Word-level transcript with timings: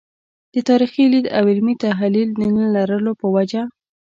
د 0.53 0.55
تاریخي 0.69 1.05
لید 1.13 1.25
او 1.37 1.43
علمي 1.51 1.75
تحلیل 1.85 2.29
د 2.33 2.41
نه 2.55 2.65
لرلو 2.75 3.11
په 3.21 3.27
وجه. 3.35 3.61